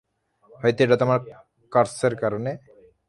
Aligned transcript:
হয়তো 0.61 0.79
এটা 0.85 0.95
তোমার 1.01 1.19
কার্সের 1.71 2.13
কারণে? 2.15 2.51